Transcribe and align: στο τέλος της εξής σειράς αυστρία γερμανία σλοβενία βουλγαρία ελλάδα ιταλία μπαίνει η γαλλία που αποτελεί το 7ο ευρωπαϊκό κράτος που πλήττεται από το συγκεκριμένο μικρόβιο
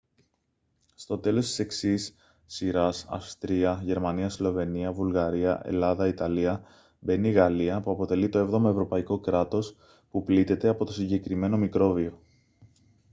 στο 0.95 1.17
τέλος 1.19 1.45
της 1.45 1.59
εξής 1.59 2.15
σειράς 2.45 3.05
αυστρία 3.09 3.79
γερμανία 3.83 4.29
σλοβενία 4.29 4.91
βουλγαρία 4.91 5.61
ελλάδα 5.63 6.07
ιταλία 6.07 6.63
μπαίνει 6.99 7.27
η 7.29 7.31
γαλλία 7.31 7.79
που 7.81 7.91
αποτελεί 7.91 8.29
το 8.29 8.47
7ο 8.55 8.69
ευρωπαϊκό 8.69 9.19
κράτος 9.19 9.75
που 10.09 10.23
πλήττεται 10.23 10.67
από 10.67 10.85
το 10.85 10.91
συγκεκριμένο 10.93 11.57
μικρόβιο 11.57 12.19